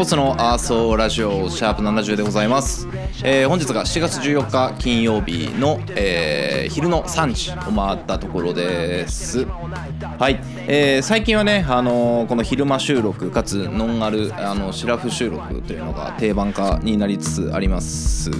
[0.00, 2.88] ボスのアーソーラジオシャープ70でございます、
[3.22, 9.44] えー本日が7月14日金曜日の、えー昼の3時を回ったところです。
[9.44, 18.30] はい、えー最近はね、あのーこの昼間収録かつノンアルあのシラフ収録というのが定番化になりつつあります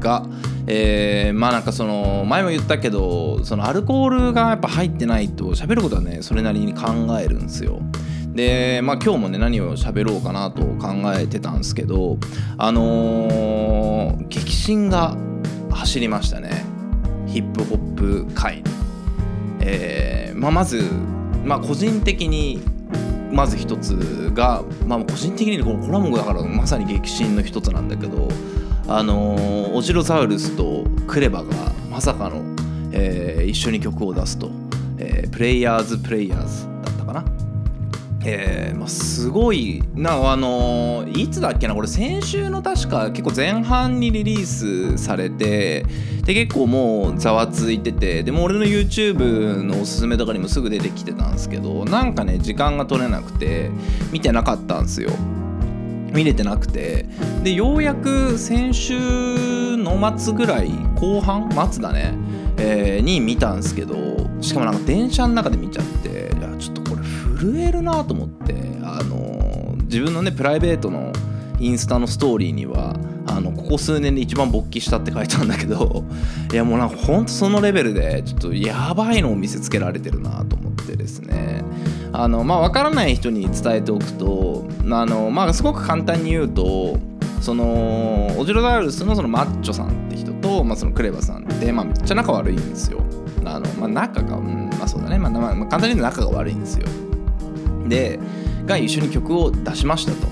[0.00, 0.24] が
[0.66, 7.82] えーまあなんかその前も言ったけどそのアルコールがやっぱ入ってないと喋ることはねそれなりに考えるんですよ。
[8.34, 12.18] で、まあ、今日もね何を喋ろうかなと考えてたんですけど
[12.58, 15.16] あのー激震が
[15.70, 16.64] 走りましたね。
[17.26, 18.62] ヒップホップ界に、
[19.60, 20.82] えーまあ、まず、
[21.44, 22.60] まあ、個人的に
[23.32, 28.28] まず一つが、まあ、個人的にこれこれはもうだからまさに激震の一つなんだけど
[28.88, 31.54] あのーオジロザウルスとクレバが
[31.90, 32.42] まさかの、
[32.92, 34.50] えー一緒に曲を出すと、
[34.98, 36.73] えープレイヤーズプレイヤーズ
[38.26, 39.82] えーまあ、すごい。
[39.94, 45.84] なあのいつだっけなこれ先週の確か結構前半にリリースされて
[46.24, 53.70] で結構もうざわついててでも俺の YouTube のおすすめとかにもすぐ出てきてたんですけどなんかね時間が取れなくて
[54.10, 55.10] 見てなかったんですよ。
[56.12, 57.06] 見れてなくて。
[57.42, 62.14] でようやく先週の末ぐらい後半末だね、
[62.56, 63.94] えーに見たんですけど
[64.40, 66.33] しかもなんか電車の中で見ちゃって。
[67.44, 71.12] 震えるなと思ってあの自分のねプライベートの
[71.60, 76.04] インスタのストーリーにはあのここ数年で一番勃起したって書いたんだけど
[76.52, 81.64] いやもうなんかほんとそのレベルでちょっとやばいのを見せつけられてるなと思ってですね。
[82.12, 86.96] あのまあ分からない人に伝えておくとあのまあすごく簡単に言うと
[87.40, 93.00] そのオジロザウルスのそのマッチョさんって人と、まあ、そのクレバさんって、まあ、めっちゃ仲悪いんですよ。
[93.44, 96.86] あの、まあ、仲が、うん、まあそうだね、まあ、まあ簡単に言うと仲が悪いんですよ。
[97.88, 98.18] で
[98.66, 100.28] が一緒に曲を出しましたと。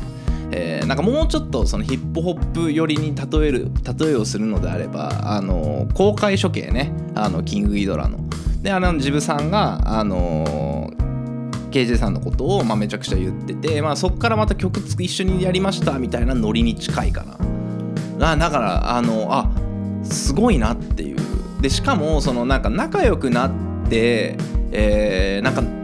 [0.52, 8.18] えーなんかもうちょっとそのヒップホップ寄りに例える例えをするのであればあの公開処刑ねあのキングギドラの。
[8.60, 10.90] であのジブさんがあの
[11.72, 18.32] KJ さんのことを、まあ、めちゃくちゃ言ってて、まあ、そこからまた曲つ一緒にやりましたみたいなノリに近いかな。
[18.32, 19.50] あだからあのあ
[20.04, 21.16] すごいなっていう。
[21.60, 23.52] でしかもそのなんか仲良くなっ
[23.88, 24.36] て、
[24.72, 25.81] えーなんか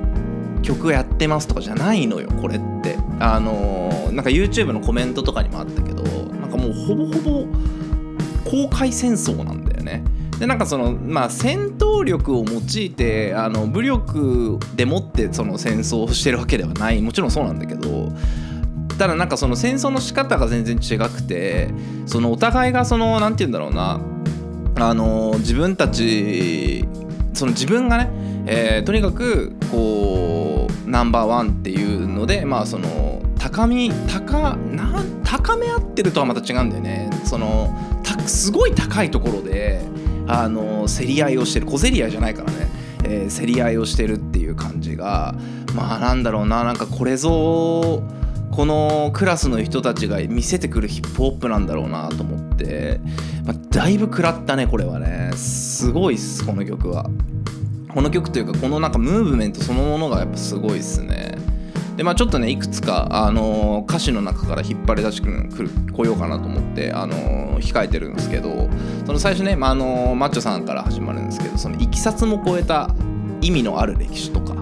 [0.68, 2.96] 曲やってますとかじゃないのよこれって。
[3.20, 7.46] あのーなんか YouTube のコメントとかにもあったけどなんかもうほぼほぼ
[8.50, 10.02] 公開戦争なんだよね。
[10.40, 17.00] でなんかそのまあ戦闘力を用いてあの武力でもってその戦争をしてるわけではない。
[17.02, 18.10] もちろんそうなんだけど
[18.98, 21.70] ただなんかその戦争の仕方が全然違くて
[22.06, 24.00] そのお互いがそのなんて言うんだろうな
[24.80, 26.88] あの自分たち
[27.34, 28.10] その自分がね、
[28.46, 30.27] えーとにかくこう
[30.88, 37.10] ナンバーワンっていうのでまあその高み高な高め合ってるとはまた違うんだよね。
[37.24, 37.76] その
[38.26, 39.82] すごい高いところで
[40.26, 42.68] あの競り合いをしてる小競り合いじゃないからね、
[43.04, 45.34] えー競り合いをしてるっていう感じが
[45.74, 48.02] まあなんだろうななんかこれぞ
[48.50, 53.00] このクラスの人たちが見せてくるヒップホップなんだろうなと思って、
[53.44, 55.30] まあ、だいぶ食らったねこれはね。
[55.36, 57.08] すごいっすこの曲は。
[57.98, 61.36] この曲というかこのなんかムーブメントそのものがやっぱすごいっすね。
[61.96, 68.68] でまあちょっとねいくつか、あの歌詞の中から引っ張り出してくるくる来ようかなと思って、あの控えてるんですけど
[69.04, 72.94] その最初ね、まああのマッチョさんから始まるんですけどそのいきさつも超えた
[73.40, 74.54] 意味のある歴史とか、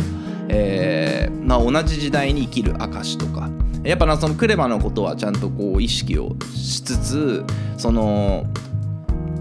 [0.48, 3.50] えーまあ、同じ時代に生きる証とか
[3.84, 7.44] やっぱなそのクレバのことはちゃんとこう意識をしつつ
[7.76, 8.46] その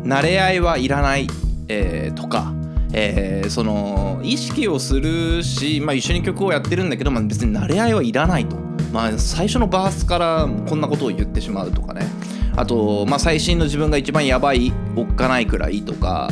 [0.04, 1.30] 慣れ合いはいらない、
[1.70, 2.52] えーとか、
[2.98, 8.56] えーその意識をするし、まあ、一緒に曲をやってるんだけど、まあ、別に慣れ合いはいらないと、
[8.92, 12.08] まあ、最初のバースからこんなことを言ってしまうとかね。
[12.56, 16.32] あと、まあ、最新の自分が一番やばいおっかないくらいとか。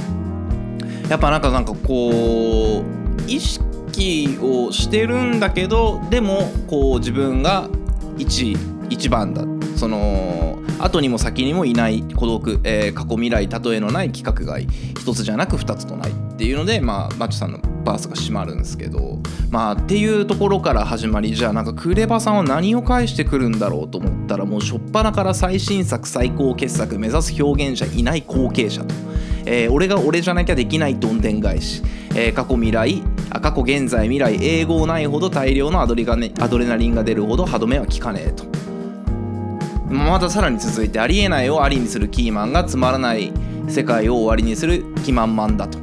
[1.09, 2.83] やっぱなんかなんかこう
[3.27, 7.69] 意識をしてるんだけどでもこう自分が
[8.17, 8.57] 一
[8.89, 14.67] 一番だってその後にも先にもいない孤独、えー過去未来例えのない規格外
[14.99, 28.93] 一つじゃなく二つとないっていうのでまあマッチさんのバースが閉まるんですけどまあっていうところから始まりじゃあなんかクレバさんは何を返してくるんだろうと思ったらもう初っ端から最新作最高傑作目指す表現者いない後継者と。
[29.45, 31.81] えー俺が俺じゃなきゃできないどんでん返し、
[32.15, 33.03] えー過去未来
[33.41, 38.45] 過去現在未来英語ないほど大量のアドリが、ね、アドレナリンが出るほど歯止めは効かねえと。
[39.93, 43.31] またさらに続いてありえないをありにするキーマンがつまらない
[43.67, 45.77] 世界を終わりにするキマンマンだと。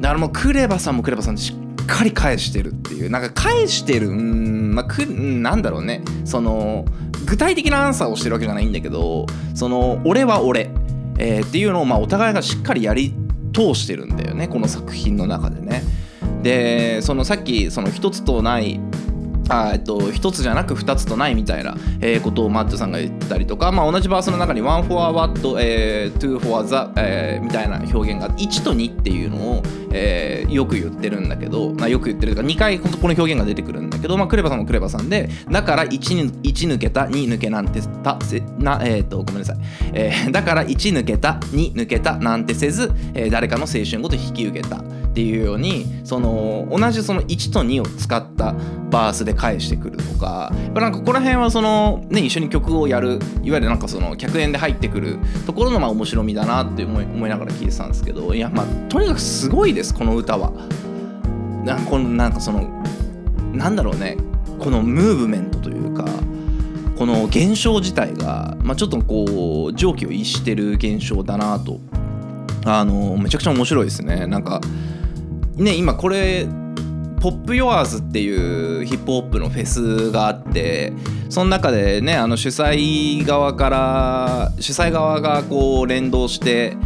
[0.00, 3.10] だからもうクレバさんもクレバさんでしっかり返してるっていう。
[3.10, 6.02] なんか返してるうんまあくなんだろうね。
[6.24, 6.84] その
[7.26, 10.70] 具体的なアンサーをしてるわけじゃないんだけどその俺は俺、
[11.18, 13.14] えーっていうのをまあお互いがしっかりやり
[13.54, 14.48] 通してるんだよね。
[14.48, 15.82] この作品の中でね。
[16.42, 18.78] でそのさっきその一つとない
[19.48, 29.62] あえっと、一つじゃなく2つとないみたいな、えーことをマッチョさんが言ったりとか、まあ、同じバースの中に1 for what、えー、2 for the、えーみたいな表現が1と2っていうのを、
[29.94, 39.56] えーよく言ってるんだけど、まあ、よく言ってるとか2回この表現が出てくるんだけど、まあ、クレバさんもクレバさんでだから 1, 1抜けた2抜けなんてたせなえっ、とごめんなさい、
[39.94, 44.82] えーだから1抜けた2抜けたなんてせず、えー誰かの青春ごと引き受けた。
[45.14, 48.52] っていうようにその同じその1と2を使った
[48.90, 60.52] バースで返してくるとかやっぱなんかここら辺はそのね一緒に曲をやるいわゆるなんかその客演で入ってくるところのまあ面白みだなって思い思いながら聞いてたんですけどいやまあとにかくすごいですこの歌は。
[61.64, 62.82] なこのなんかその
[63.52, 64.16] なんだろうね。
[64.58, 66.06] このムーブメントというか
[66.96, 71.80] この現象自体が、まあ、ちょっとこう常軌を逸してる現象だなと。
[72.66, 74.26] あのめちゃくちゃ面白いですね。
[74.26, 74.60] なんか
[75.56, 76.46] ね今これ
[77.20, 80.92] ポップ・ヨアーズっていうヒップホップのフェスがあって
[81.30, 86.76] その中でねあの主催側から主催側がこう連動して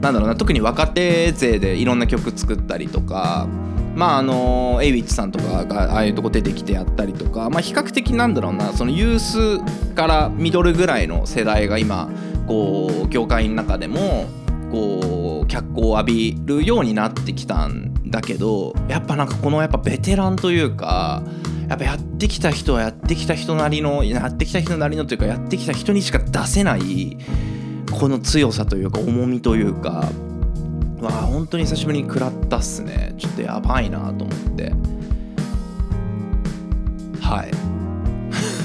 [0.00, 3.48] なんだろうな特に若手勢でいろんな曲作ったりとか
[3.94, 12.08] まああのエイウィッチさんとかがああいうとこ出てきてやったりとか、まあ、比較的なんだろうなそのユースからミドルぐらいの世代が今
[12.46, 14.28] こう業界の中でも
[14.70, 21.22] こう脚光を浴びるようになってきたんだけどやっぱなんかこのやっぱベテランというか
[21.68, 27.18] やっぱやってきた人はやってきた人なりのやってきた人なりのというかやってきた人にしか出せない
[27.98, 30.08] この強さというか重みというか
[31.00, 33.14] わあ本当に久しぶりに食らったっすね。
[33.18, 34.72] ちょっとやばいなと思って。
[37.20, 37.50] はい。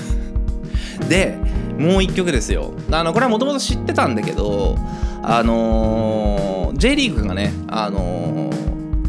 [1.09, 1.37] で
[1.77, 2.73] もう一曲ですよ。
[2.91, 4.77] あのこれはもともと知ってたんだけど
[5.21, 8.62] あのー J リーグがねあのー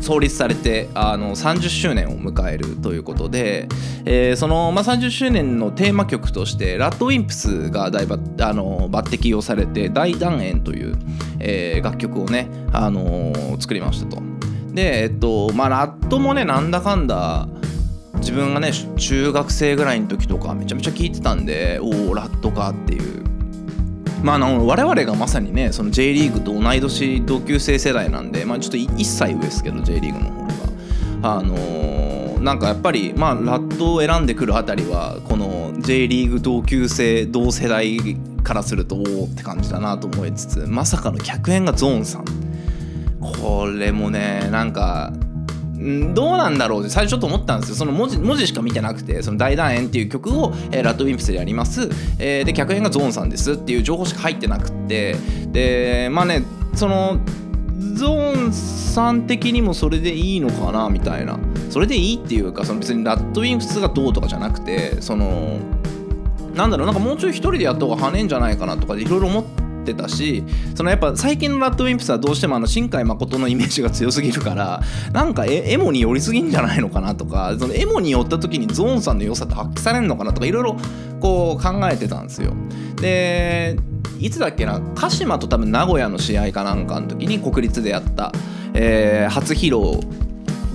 [0.05, 3.69] 創立されてあの30周年を迎えるということで、
[4.05, 10.97] えーその、まあ、30周年のテーマ曲としてラッドウィンプスが大抜あの抜擢をされて「大団円」という、
[11.41, 14.23] えー楽曲をね、あのー作りましたと。
[14.73, 17.49] でえっとまあラッドもねなんだかんだ
[18.17, 23.24] 自分がね中学生ぐらいの時とかめちゃめちゃ聞いてたんでおおラッドかっていう
[24.25, 30.47] まあ、あの我々がまさにねその J リーグと同い年同級生世代なんで、まあ、ちょっと1歳上ですけど J リーグの方
[31.21, 37.99] があのーなんかやっぱり、まあ、ラッドを選んでくるあたりはこの J リーグ同級生同世代
[38.43, 42.25] からするとおおって感じだなと思いつつまさかの客演がゾーンさん。
[43.41, 45.15] これもねなんか
[45.85, 47.77] んどうなんだろうって最初ちょっと思ったんですよ。
[47.77, 51.89] その文字文字しか見てなくて「その大団円」っていう曲を、えーラッドウィンプスでやります、
[52.19, 55.17] えーで客演がゾーンさんですっていう情報しか入ってなくて。
[55.53, 56.43] でまあね
[56.75, 57.19] その
[57.95, 61.39] ゾーンさん的にもそれでいいのかなみたいな。
[61.71, 65.59] それでいいっていうかその別にラッドウィンプスがどうとかじゃなくてその
[66.55, 74.81] なんだろうなんかもうちょい一人でやった方が跳ねんじゃないかなとかでいろいろ思っててたしそのやっぱ最近のラッドウィンプスはどうしてもあの新海誠のイメージが強すぎるから
[75.13, 80.77] なんかエエモに寄りすぎんじゃないのかなとかそのエモに寄った時にゾーンさんの良さって発揮されるのかなとかいろいろ
[81.21, 82.53] こう考えてたんですよ。
[83.01, 83.77] で
[84.21, 88.33] いつだっけな鹿島と多分名古屋の試合かなんかの時に国立でやった、
[88.73, 90.01] えー初披露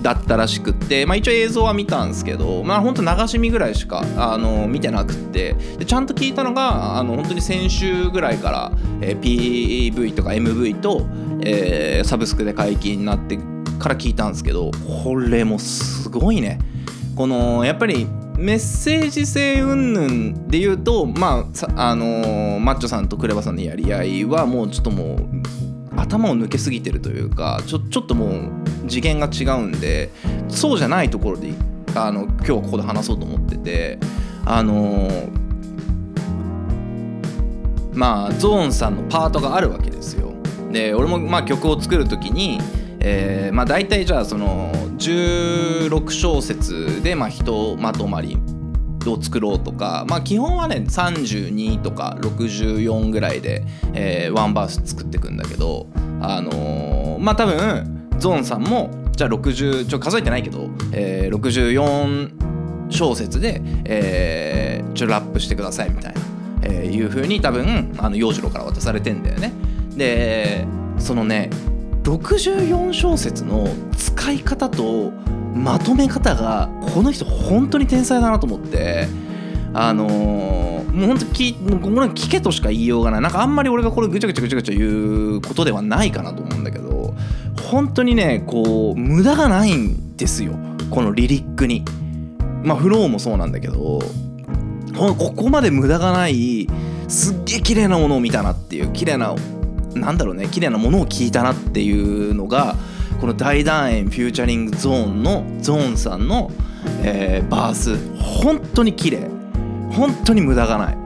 [0.02, 5.54] だったらしくって、まあ、一応映像は見たんですけどまあ本当流し見ぐらいしかあの見てなくって。
[5.78, 11.06] でちゃんと聞いたのがあの本当に先週ぐらいから、えー PV とか MV と、
[11.42, 13.38] えーサブスクで解禁になって
[13.78, 14.70] から聞いたんですけど
[15.04, 16.58] これもすごいね。
[17.14, 18.06] このやっぱり
[18.38, 25.20] メッセージ性云々で言うとまああのーマッチョさんとクレバさんのやり合いはもうちょっともう
[25.96, 28.59] 頭を抜けすぎてるというかちょちょっともう
[28.90, 30.10] 次元が違うんで
[30.48, 31.52] そうじゃないところで
[31.94, 33.98] あの今日ここで話そうと思ってて
[34.44, 35.08] あの
[37.92, 40.32] まあゾーンさんのパートがあるわけですよ。
[40.72, 42.60] で俺もまあ曲を作る時に、
[43.00, 48.38] えーまあ、大体じゃあその16小節でまあひとまとまり
[49.06, 55.86] を作ろうとか、まあ、基本はね32とか64ぐらいで、えーワンバース作っていくんだけど
[56.20, 66.20] あのーまあ多分ゾーンさんもじゃあ60ちょ数えてないけど、えー64小節で、えーちょラップしてくださいみたいな
[66.62, 69.52] えーいう風に多分あの洋次郎から渡されてんだよね。
[69.96, 70.66] で
[70.98, 71.50] そのね
[72.02, 75.10] 64小節の使い方と
[75.54, 79.08] まとめ方がこの人本当に天才だなと思って
[79.72, 81.76] あのーもう本当きこれ
[82.08, 83.20] 聞けとしか言いようがない。
[83.20, 86.79] なんかあんまり俺がこれぐちゃぐちゃぐちゃぐちゃ言うことではないかなと思うんだけど。
[87.70, 90.52] 本当にねこう無駄がないんですよ。
[90.90, 91.84] このリリックに。
[92.62, 94.00] まあフローもそうなんだけど
[94.94, 96.68] ここまで無駄がない
[97.08, 99.34] すっげえ綺麗なものを見たなっていう綺麗な
[99.94, 101.92] なんだろうね綺麗なものを聞いたなってい
[102.30, 102.76] うのが
[103.20, 106.50] この大団円フューチャリングゾーンのゾーンさんの、
[107.02, 107.96] えーバース。
[108.16, 109.28] 本当に綺麗。
[109.92, 110.99] 本当に無駄がない。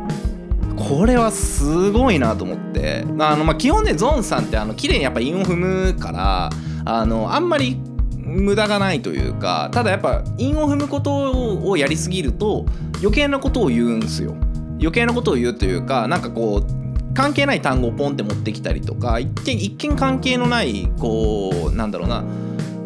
[0.76, 3.04] これはすごいなと思って。
[3.18, 6.50] あの、まあ、基本ねゾンさんってあの綺麗にやっぱ韻を踏むから
[6.84, 7.76] あのあんまり
[8.16, 12.66] 無駄がないというかただやっぱ韻を踏むことをやりすぎると
[13.00, 14.34] 余計なことを言うんすよ。
[14.78, 22.24] 余計なことを言うというかなんかこう関係ない単語をポンって持ってきたりとか一見一見関係のないこうなんだろうな、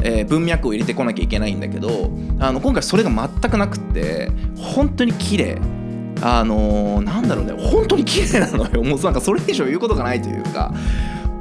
[0.03, 5.78] えー文脈を入れてこなきゃいけないんだけどあの今回それが全くなくって本当に綺麗。
[6.21, 7.53] あのーなんだろうね。
[7.57, 8.83] 本当に綺麗なのよ。
[8.83, 10.73] もうなんかそれ以上言うことがないというか。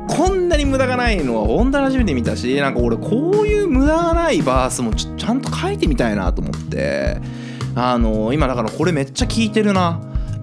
[0.08, 7.20] こんなに無駄がないのは本当に初めて見たしなんか俺こういう無駄がないバースもちゃんと書いてみたいなと思って。
[7.74, 10.00] あのー今だからこれめっちゃ聞いてるな。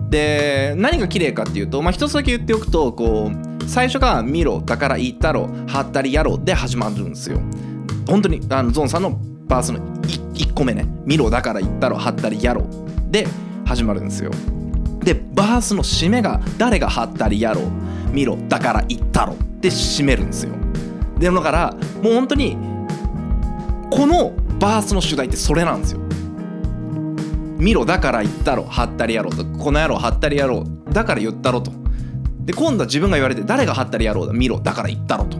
[0.09, 7.39] で何が綺麗かっていうとまあ一つだけ言っておくとこう最初が「見ろだから言ったろはったりやろ」で始まるんですよ。
[8.07, 9.79] 本当にあのゾンさんのバースの
[10.35, 12.67] 1個目ね「見ろだから言ったろはったりやろ」
[13.09, 13.27] で
[13.65, 14.31] 始まるんですよ。
[15.03, 17.65] でバースの締めが「誰がはったりやろう
[18.11, 20.51] 見ろだから言ったろ」で締めるんですよ。
[21.19, 22.57] でだからもう本当に
[23.91, 25.99] このバースの主題ってそれなんですよ。
[27.57, 31.71] 見ろだから言ったろはったりやろうとこの野郎はったりやろうだから言ったろと。
[32.39, 35.37] で今度は自分が言われて誰がはったりやろうだ見ろだから言ったろと。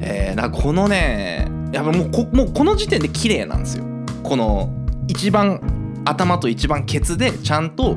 [0.00, 3.84] えー、だかこのねやっぱもうこもうこの時点で綺麗なんですよ。
[4.22, 4.70] この
[5.06, 5.60] 一番
[6.04, 7.96] 頭と一番ケツでちゃんと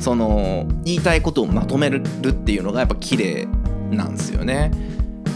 [0.00, 3.48] その言いたいことをまとめるっていうのがやっぱ綺麗
[3.90, 4.70] なんですよね。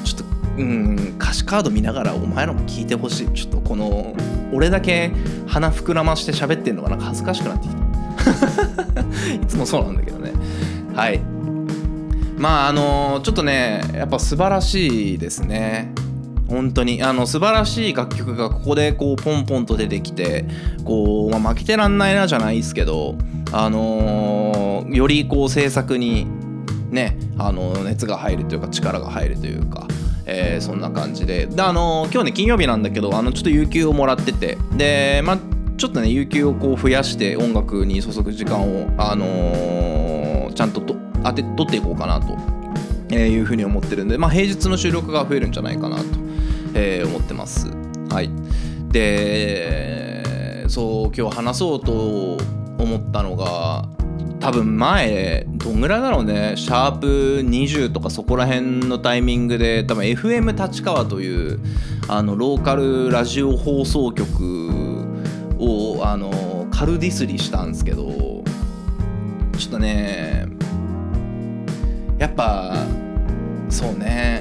[0.04, 0.24] ちょっと
[0.58, 3.32] うん歌詞カード見ながらお前らも聞いてほしい。
[3.32, 4.14] ちょっとこの
[4.52, 5.12] 俺だけ
[5.46, 6.96] 鼻膨らまして喋ってんのがな。
[6.96, 7.78] んか恥ずかしくなってきた。
[9.34, 10.32] いつもそうなんだけどね。
[10.94, 11.20] はい。
[12.36, 15.92] まああのちょっとねやっぱ素晴らしいですね。
[16.48, 17.02] 本当に。
[17.02, 20.44] あの素晴らしい楽曲がここでこうポンポンと出てきて
[20.84, 23.16] こう、まあ、負けてらんないなじゃないですけど
[23.52, 26.26] あのーよりこう制作に
[26.90, 29.86] ねあの熱が入るというか力が入るというか、
[30.24, 31.46] えーそんな感じで。
[31.46, 35.38] であのー今日ね金曜日なんだけどあのちょっと有給をもらっててでまあ
[35.76, 42.36] ちょっとね有給をこう増やして音楽に注ぐ時間をあのーちゃんとと当て取っていこうかなと
[43.10, 46.04] えーいうふうに思ってるんで、まあ、平日の収録が増えるんじゃないかなと、
[46.74, 47.68] えー思ってます。
[48.10, 48.30] はい、
[48.88, 52.38] でそう今日話そうと
[52.82, 53.88] 思ったのが
[54.40, 56.54] 多分前どんぐらいだろうね。
[56.56, 57.06] シャープ
[57.44, 61.60] 20とかそこら辺のタイミングで多分 FM 立川という
[62.06, 65.06] あのローカルラジオ放送局
[65.58, 68.44] をあのカルディスリしたんですけど
[69.58, 70.46] ちょっとね
[72.18, 72.76] やっぱ
[73.68, 74.37] そうね。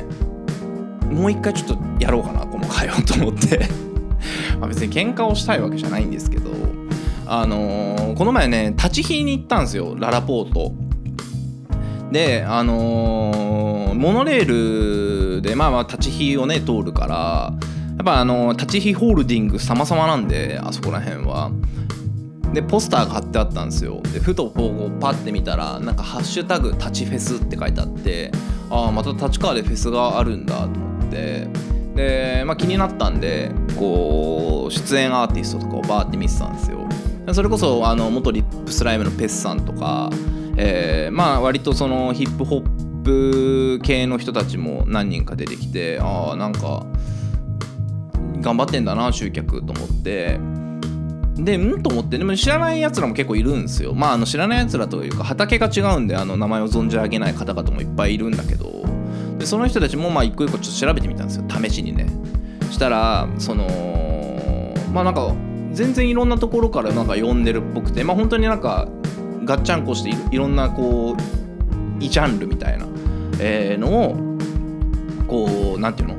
[1.11, 3.67] もう一回ちょっとやろうかなこの回をと思って。
[4.59, 6.49] まあ別に喧嘩をしたいわけじゃないんですけど
[7.25, 10.73] あのーこの前ね立ち火に行ったんですよララポート。
[12.11, 17.53] であのーモノレールでまあまあ立ち火をね通るから
[17.97, 21.51] やっぱあのー立ち火ホールディング様々なんであそこら辺は。
[22.53, 24.01] でポスターが貼ってあったんですよ。
[24.13, 28.31] でふとこうパッて見たらなんか「ハッシュタグ立ちフェス」って書いてあって
[28.69, 30.96] ああまた立川でフェスがあるんだと思って。
[31.95, 36.87] で、まあ、気になったんでこう出演アーティストとかをバーって見てたんですよ。
[37.33, 40.09] それこそあの元リップスライムのペスさんとか、
[40.55, 46.85] えーまあ割とそのヒップホップ系の人たちも何人か出てきてああなんか
[48.39, 50.39] 頑張ってんだな集客と思って。
[51.37, 53.93] でうんと思ってでも知らないやつらも結構いるんですよ。
[53.93, 58.86] まああの知らないやつらというか畑が違うんであの名前を存じ上げない方々もいっぱいいるんだけど。
[59.37, 61.45] でその人たちもまあ一個一個ちょっと調べてみたんですよ。
[61.47, 62.07] 試しにね。
[62.71, 65.33] したらそのまあなんか
[65.71, 68.87] 全然いろんなところからなんか呼んでるっぽくてまあ本当になんか
[69.43, 72.85] ガッチャンコしていいろんなこう異ジャンルみたいな、
[73.39, 74.15] えーのを
[75.27, 76.15] こうなんていうの？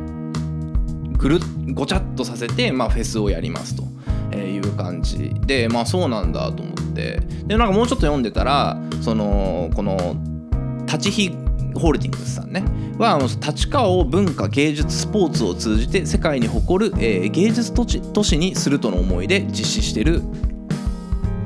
[1.19, 1.39] ぐるっ
[1.75, 3.83] ごちゃっとさせて、まあ、フェスをやりますと。
[4.31, 5.35] えーいう感じ。
[5.47, 7.21] でまあそうなんだと思って。
[7.47, 10.17] でなんかもうちょっと読んでたらそのこの
[10.87, 11.48] 立ち日
[11.79, 12.65] ホールディングスさんね
[12.99, 20.23] はあの立川を文化芸術スポーツを通じて世界に誇る、えー芸術都市都市にするとの思いで実施してる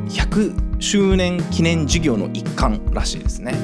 [0.09, 3.55] 100周年記念事業の一環らしいですね。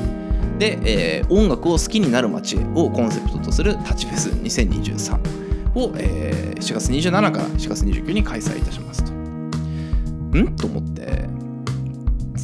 [0.58, 9.12] で、えー音楽を好きになる街をコンセプトとするタチフェス2023を、えー4月27から4月29に開催いたしますと。
[9.12, 10.56] ん？
[10.56, 11.28] と思って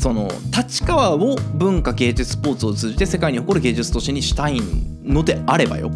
[0.04, 4.60] その立川を文化芸術スポーツを通じて世界に誇る芸術都市にしたい
[5.02, 5.90] のであればよ。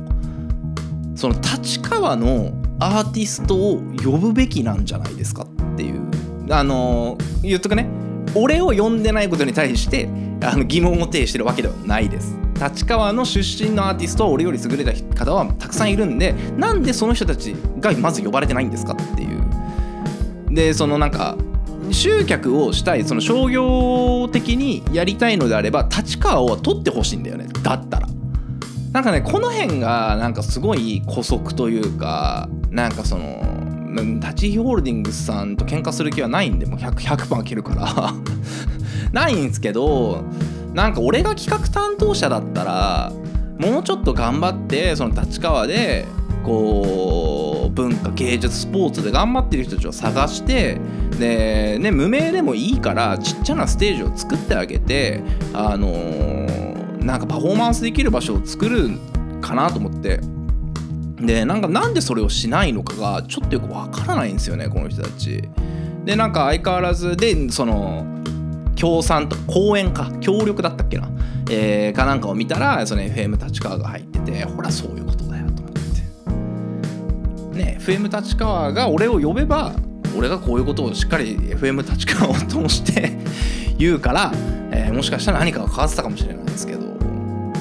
[1.14, 6.00] その立川のアーティストを呼ぶべきなんじゃないですかっていう。
[6.48, 7.86] あの言っとくね。
[8.34, 10.08] 俺を呼んでないことに対して
[10.42, 12.34] あの疑問を呈してるわけではないです。
[12.54, 19.44] 立川の出身のアーティストは俺より優れた方はたくさんいるんでなんでその人たちがまず呼ばれてないんですかっていう。
[20.48, 21.36] でそのなんか
[21.92, 27.46] 集客をしたいその商業的にやりたいのであれば立川を取ってほしいんだよね。
[27.62, 28.08] だったら。
[28.92, 33.42] なんかねこの辺がなんかすごい姑息というかなんかその
[34.20, 38.14] 立ちホールディングスさんと喧嘩する気はないんでもう 100%, 100切るから。
[39.12, 40.24] ないんですけど
[40.74, 43.12] なんか俺が企画担当者だったら
[43.58, 46.06] もうちょっと頑張ってその立川で
[46.44, 50.78] こう文化芸術スポーツで頑張ってる人たちを探して
[51.18, 55.22] で、ね、無名でもいいからちっちゃなステージを作ってあげて
[55.52, 58.90] あのーなんかパフォーマンスできる場所を作る
[59.40, 60.20] かなと思って。
[61.16, 65.42] でなんかなんでそれをしないのかがちょっとよくわからないんですよねこの人たち。
[66.04, 68.06] でなんか相変わらずでその
[68.76, 71.10] 協賛とか講演か協力だったっけな、
[71.50, 75.27] えーかなんかを見たらその FM 立川が入っててほらそういうこと。
[77.58, 79.74] ね FM 立川が俺を呼べば
[80.16, 83.18] 俺がこういうことをしっかり FM 立川を通して
[83.76, 84.32] 言うから、
[84.72, 86.88] えーもしかしたら何かが変わってたかもしれないですけど。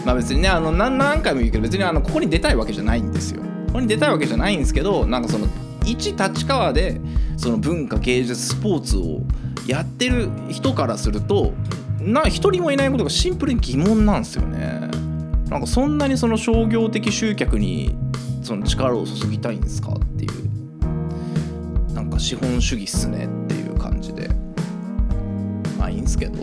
[0.08, 3.42] まあ別にねあの何何回も言うけど別にあのここに出たいわけじゃないんですよ。
[3.68, 5.48] ここに出たいわけじゃないんですけどなんかその
[5.86, 7.02] 一立川で
[7.36, 9.20] その文化芸術スポーツを
[9.68, 11.54] やってる人からすると
[12.00, 14.90] な一人もいないことがシンプルに疑問なんですよね。
[15.50, 17.94] なんかそんなにその商業的集客に
[18.48, 24.30] その力を注ぎたいんですかっていうなんか資本主義っすねっていう感じで。
[25.78, 26.42] まあいいんですけど。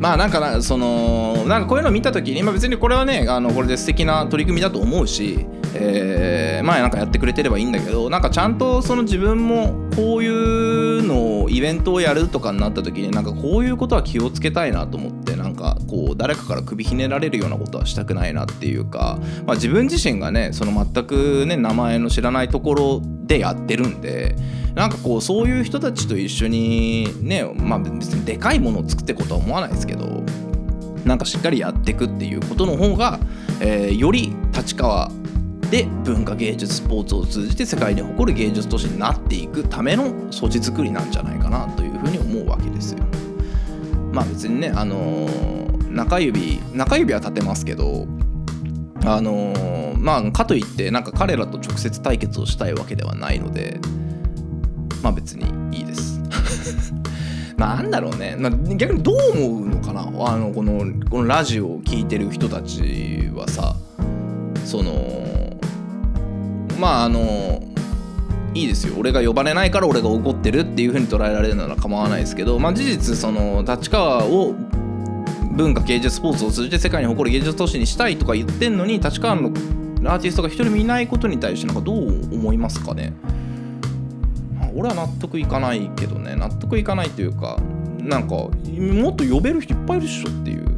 [0.00, 15.35] まあなんかそのなんかこういうの見た時に、まあ、別にこれはねあのこれで素敵な取り組みだと思うし、えー、まあなんかやってくれてればいいんだけどなんかちゃんとその自分もこういうのをイベントをやるとかになった時になんかこういうことは気をつけたいなと思って。
[15.56, 24.36] なんかこう誰かから首ひねられるようなことはしたくないなっていうか、まあ、自分自身がねその全くね名前の知らないところでやってるんで
[24.74, 30.22] なんかこうそういう人たちと一緒にねまあ別にでかいものを作ってことは思わないですけど
[31.06, 33.18] なんかしっかりやっていくっていうことの方が、
[33.60, 35.10] えーより立川
[35.70, 42.98] で文化芸術スポーツを通じて世界に誇る芸術都市になっていくための措置作りなんじゃないかなというふうに思うわけですよ。
[44.16, 48.06] まあ別にねあのー中指中指は立てますけど
[49.04, 53.78] あのーまあかといってなんか彼らと直接対決をしたいわけではないので
[55.02, 56.18] まあ別にいいです。
[57.58, 60.78] まなんだろうね、まあ、逆にどう思うのかなあのこの
[61.10, 63.74] このラジオを聴いてる人たちはさ
[64.64, 64.92] その
[66.78, 67.62] まああの
[68.56, 68.94] いいですよ。
[68.96, 74.54] 俺が呼ばれないから俺が怒ってるっていう風に捉えられるなら構わないですけど、まあ、事実その立川を
[75.52, 83.12] 文化芸術スポーツを通じて世界に誇る芸術都市にしたいとか言ってんのに立川のアーティストが一人もいないことに対してなんかどう思いますかね。
[84.74, 86.36] 俺は納得いかないけどね。
[86.36, 87.58] 納得いかないというか
[87.98, 88.50] なんかも
[89.10, 90.75] っと呼べる人いっぱいいるっしょっていう。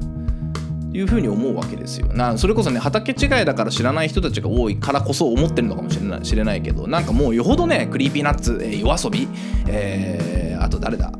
[0.93, 2.07] いうふうに思うわけですよ。
[2.09, 9.29] なそれこそね畑違いだから知らない人たちが多いからこそ思ってるのかもしれない知れないけどなんかもうよほどね Creepy Nuts、えー、 YOASOBI、
[9.67, 11.13] えーあと誰だ？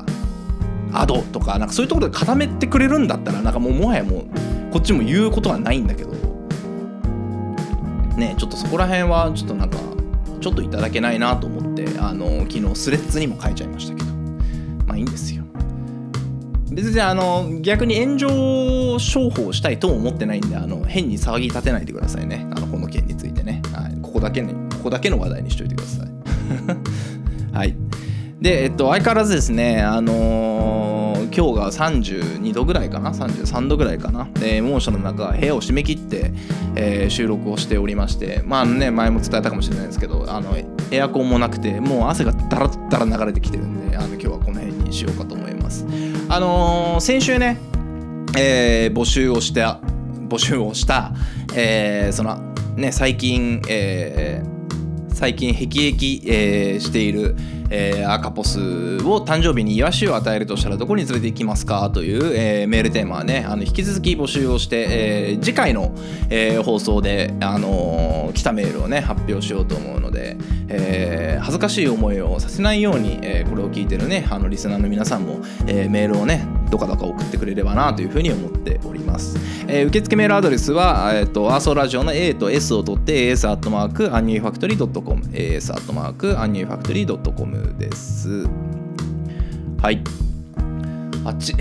[0.91, 4.25] Ado とかなんかそういうところで固めてくれるんだったらなんかもうもはやもう
[4.71, 6.11] こっちも言うことはないんだけど。
[8.17, 9.77] ねちょっとそこら辺はちょっとなんか
[10.41, 14.09] ちょっといただけないなと思ってあの昨日スレッズにも書いちゃいましたけど。
[14.87, 15.38] まあいいんですよ。
[16.71, 22.47] 別にあの逆に炎上商法をしたいとも思ってないんであの変に騒ぎ立てないでくださいね。
[22.55, 26.07] あのこの件についてね、はい、ここだけねここだけの話題にしといてください。
[27.53, 27.75] はい。
[28.39, 30.99] でえっと相変わらずですねあのー
[31.31, 34.27] 今日が32度ぐらいかな？33度ぐらいかな？
[34.33, 36.31] で猛暑の中部屋を閉め切って、
[36.75, 40.55] えー収録をしておりましてまあね前も伝えたかもしれないですけどあの
[40.91, 45.85] エアコンもなくてもう汗がダラッダラ流れてきてるんであの今日はこの辺にしようかと思います。
[46.31, 47.57] あのー先週ね、
[48.37, 49.79] えー募集をした
[50.27, 51.11] 募集をした、
[51.55, 52.37] えーその
[52.75, 54.58] ね最近、えー
[55.19, 57.35] 最近辟易、えーしている、
[57.69, 58.57] えー赤ポス
[59.03, 65.93] を誕生日に癒しを与えるとしたらどこに連れて行きますかという、えーメールテーマはねあの引き続き募集をして、えー次回の、
[66.29, 70.37] えー放送で、あのー来たメールをね発表しようと思うので、
[70.69, 88.47] えー恥ずかしい思いをさせないように、えーこれを聞いてるねあのリスナーの皆さんも、えーメールをねどかどか送ってくれればなというふうに思っております、えー受付メールアドレスは、えー、とアーソーラジオの A と S を取って AS アットマークアンニュイファクトリー .com AS アットマークアンニュイファクトリー .com です。
[89.81, 90.03] はい。
[91.25, 91.55] あっち。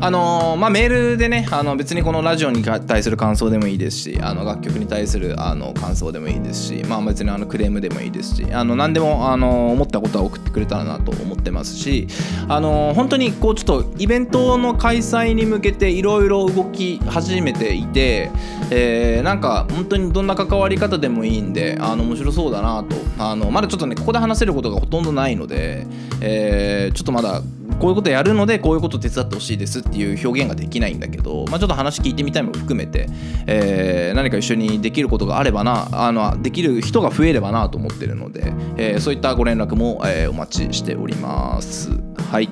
[0.00, 12.08] あのーまあ、メールでねあの別にこのラジオに対する感想でもいいですしあの楽曲に対するあの感想でもいいですし、まあ、別にあのクレームでもいいですしあの何でもあの思ったことは送ってくれたらなと思ってますし
[12.48, 18.30] あの本当にこうちょっとイベントの開催に向けていろいろ動き始めていて、
[18.70, 22.96] えーなんか本当にどんな関わり方でもいいんであの面白そうだなと。
[23.18, 25.86] あのまだちょっとねここで話せることがほとんどないので、
[26.20, 27.40] えーちょっとまだ
[27.82, 33.08] こういうことやるのでこういうこと手伝ってほしいですっていう表現ができないんだけど、まあ、ちょっと話聞いてみたいも含めて、
[33.48, 41.90] えー何か一緒にできることがあればなあのできる人が増えればなと思ってるので、えーそういったご連絡も、えーお待ちしております。
[42.30, 42.48] はい。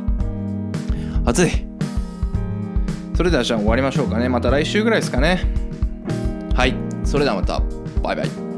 [1.24, 1.50] 暑い。
[3.14, 4.28] それではじゃあ終わりましょうかね。
[4.28, 5.44] また来週ぐらいですかね。
[6.56, 6.74] はい。
[7.04, 7.62] それではまた。
[8.02, 8.49] バイバイ。